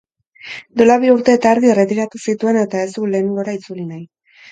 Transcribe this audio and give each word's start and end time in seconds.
Duela 0.79 0.93
bi 1.03 1.11
urte 1.15 1.35
eta 1.39 1.51
erdi 1.55 1.69
erretiratu 1.73 2.21
zituen 2.31 2.57
eta 2.63 2.81
ez 2.87 2.89
du 2.97 3.05
lehengora 3.11 3.55
itzuli 3.59 3.87
nahi. 3.91 4.03